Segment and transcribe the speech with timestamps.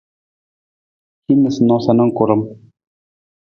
[1.27, 2.41] Hin noosanoosa na karam.